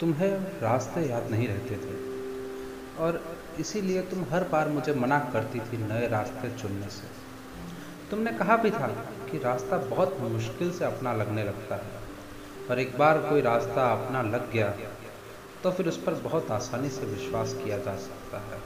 तुम्हें 0.00 0.30
रास्ते 0.62 1.00
याद 1.00 1.30
नहीं 1.30 1.48
रहते 1.48 1.76
थे। 1.76 1.96
और 2.98 3.20
इसीलिए 3.60 4.02
तुम 4.02 4.24
हर 4.30 4.44
बार 4.44 4.68
मुझे 4.68 4.94
मना 4.94 5.18
करती 5.32 5.60
थी 5.60 5.76
नए 5.78 6.08
रास्ते 6.08 6.50
चुनने 6.58 6.88
से। 6.88 7.08
तुमने 8.10 8.32
कहा 8.32 8.56
भी 8.56 8.70
था 8.70 8.88
कि 9.30 9.38
रास्ता 9.38 9.76
बहुत 9.86 10.16
मुश्किल 10.20 10.72
से 10.72 10.84
अपना 10.84 11.12
लगने 11.12 11.44
लगता 11.44 11.74
है 11.74 12.02
और 12.70 12.80
एक 12.80 12.98
बार 12.98 13.18
कोई 13.18 13.40
रास्ता 13.40 13.86
अपना 13.92 14.22
लग 14.22 14.50
गया 14.52 14.74
तो 15.62 15.70
फिर 15.72 15.88
उस 15.88 16.02
पर 16.02 16.14
बहुत 16.20 16.50
आसानी 16.50 16.88
से 16.88 17.06
विश्वास 17.06 17.54
किया 17.54 17.78
जा 17.78 17.96
सकता 17.96 18.38
है। 18.38 18.58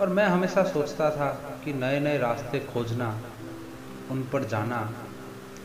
और 0.00 0.08
मैं 0.08 0.26
हमेशा 0.26 0.62
सोचता 0.64 1.10
था 1.10 1.30
कि 1.64 1.72
नए 1.72 2.00
नए 2.00 2.18
रास्ते 2.18 2.60
खोजना, 2.72 3.08
उन 4.10 4.22
पर 4.32 4.44
जाना, 4.44 4.80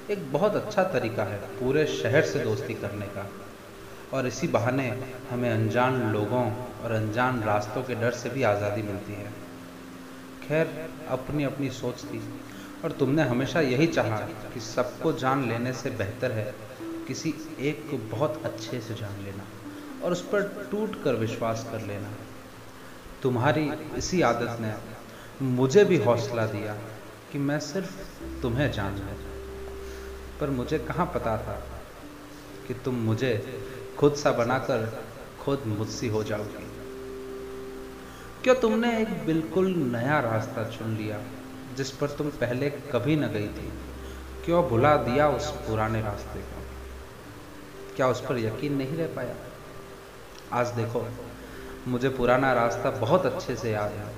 एक 0.10 0.32
बहुत 0.34 0.56
अच्छा 0.56 0.84
तरीका 0.84 1.24
है 1.24 1.38
पूरे 1.60 1.86
शहर 1.86 2.26
से 2.26 2.40
दोस्ती 2.40 2.74
करने 2.74 3.06
का। 3.08 3.30
और 4.14 4.28
इसी 4.28 4.48
बहाने 4.48 4.88
हमें 5.30 5.50
अनजान 5.50 6.02
लोगों 6.14 6.44
और 6.84 6.92
अनजान 6.92 7.42
रास्तों 7.44 7.84
के 7.84 7.96
डर 7.96 8.12
से 8.12 8.30
भी 8.30 8.44
आज़ादी 8.44 8.82
मिलती 8.82 9.14
है। 9.14 9.32
खैर, 10.48 10.90
अपनी 11.10 11.44
अपनी 11.44 11.70
सोच 11.70 12.04
थी। 12.04 12.22
और 12.84 12.92
तुमने 12.92 13.24
हमेशा 13.24 13.62
यही 13.62 13.88
चाहा 13.88 14.18
कि 14.54 14.60
सबको 14.60 15.14
जान 15.14 15.48
लेने 15.50 15.74
से 15.74 15.90
बेहतर 15.90 16.32
है 16.32 16.54
किसी 17.08 17.34
एक 17.60 17.88
को 17.92 17.98
बहुत 18.18 18.42
अच्छे 18.46 18.80
से 18.82 18.94
जान 18.94 19.24
लेना 19.24 19.44
और 20.04 20.12
उस 20.12 20.22
पर 20.22 20.68
टूट 20.72 21.04
कर 21.04 21.16
विश्वास 21.16 21.68
कर 21.72 21.82
लेना। 21.82 22.10
तुम्हारी 23.22 23.72
इसी 23.98 24.22
आदत 24.22 24.58
ने 24.62 24.74
मुझे 25.42 25.84
भी 25.86 25.98
हौसला 25.98 26.46
दिया 26.46 26.74
कि 27.32 27.38
मैं 27.38 27.60
सिर्फ़ 27.60 27.96
तुम्हें 28.42 28.72
जान 28.72 28.96
लूँ 28.96 29.16
पर 30.40 30.50
मुझे 30.50 30.80
कहाँ 30.80 31.06
पता 31.06 31.38
था 31.38 31.62
कि 32.68 32.74
तुम 32.74 32.96
मुझे 32.96 33.32
खुद 34.00 34.14
सा 34.14 34.32
बनाकर 34.32 35.04
खुद 35.42 35.64
मुझसी 35.68 36.08
हो 36.08 36.24
जाओगी 36.24 36.66
क्यों 38.44 38.56
तुमने 38.56 39.02
एक 39.02 39.26
बिल्कुल 39.26 39.68
नया 39.68 40.20
रास्ता 40.20 40.64
चुन 40.64 40.96
लिया, 40.96 41.20
जिस 41.78 41.92
पर 41.92 42.08
तुम 42.08 42.30
पहले 42.30 42.70
कभी 42.70 43.16
न 43.16 43.28
गई 43.28 43.48
थी? 43.48 43.72
क्यों 44.46 44.64
भुला 44.70 44.96
दिया 44.98 45.30
उस 45.30 45.50
पुराने 45.50 46.02
रास्ते 46.02 46.40
को? 46.40 46.62
क्या 47.96 48.08
उस 48.08 48.22
पर 48.22 48.38
यकीन 48.38 48.74
नहीं 48.74 48.98
रह 48.98 49.08
पाया? 49.08 49.36
आज 50.54 50.68
देखो, 50.68 51.08
मुझे 51.88 52.10
पुराना 52.10 52.54
रास्ता 52.54 52.92
बहुत 52.92 53.26
अच्छे 53.26 53.56
से 53.56 53.72
याद 53.72 53.92
है, 53.92 54.14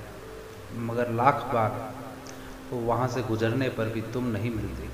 मगर 0.78 1.10
लाख 1.10 1.34
बार 1.34 1.94
वहाँ 2.72 3.08
से 3.08 3.22
गुजरने 3.22 3.68
पर 3.68 3.84
भी 3.84 4.02
तुम 4.02 4.24
नहीं 4.24 4.50
मिलती, 4.50 4.88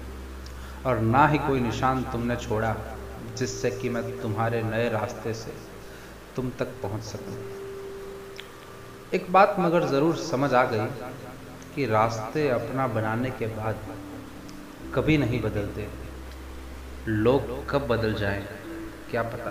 और 0.87 0.99
ना 0.99 1.27
ही 1.27 1.39
कोई 1.39 1.61
निशान 1.61 2.03
तुमने 2.03 2.37
छोड़ा। 2.37 2.77
जिससे 3.21 3.71
कि 3.71 3.89
मैं 3.89 4.03
तुम्हारे 4.21 4.63
नए 4.63 4.89
रास्ते 4.89 5.35
से 5.35 5.53
तुम 6.37 6.51
तक 6.51 6.81
पहुँच 6.83 7.03
सकूँ। 7.05 7.37
एक 9.13 9.33
बात 9.33 9.57
मगर 9.59 9.85
ज़रूर 9.85 10.17
समझ 10.17 10.53
आ 10.55 10.65
गई 10.65 10.89
कि 11.73 11.87
रास्ते 11.87 12.49
अपना 12.49 12.87
बनाने 12.89 13.31
के 13.31 13.47
बाद 13.47 13.87
कभी 14.93 15.19
नहीं 15.19 15.41
बदलते 15.41 15.91
लोग 17.07 17.69
कब 17.71 17.87
बदल 17.87 18.15
जाएँ, 18.15 18.47
क्या 19.09 19.23
पता 19.23 19.51